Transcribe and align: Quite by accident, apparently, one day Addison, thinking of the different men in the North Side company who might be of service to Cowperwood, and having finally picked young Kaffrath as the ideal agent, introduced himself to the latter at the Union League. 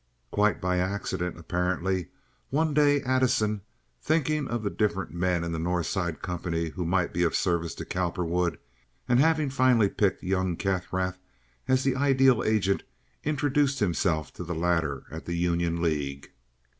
Quite 0.31 0.59
by 0.59 0.79
accident, 0.79 1.37
apparently, 1.39 2.07
one 2.49 2.73
day 2.73 3.03
Addison, 3.03 3.61
thinking 4.01 4.47
of 4.47 4.63
the 4.63 4.71
different 4.71 5.13
men 5.13 5.43
in 5.43 5.51
the 5.51 5.59
North 5.59 5.85
Side 5.85 6.23
company 6.23 6.69
who 6.69 6.87
might 6.87 7.13
be 7.13 7.21
of 7.21 7.35
service 7.35 7.75
to 7.75 7.85
Cowperwood, 7.85 8.57
and 9.07 9.19
having 9.19 9.51
finally 9.51 9.89
picked 9.89 10.23
young 10.23 10.57
Kaffrath 10.57 11.19
as 11.67 11.83
the 11.83 11.95
ideal 11.95 12.43
agent, 12.43 12.81
introduced 13.23 13.77
himself 13.77 14.33
to 14.33 14.43
the 14.43 14.55
latter 14.55 15.03
at 15.11 15.25
the 15.27 15.35
Union 15.35 15.83
League. 15.83 16.31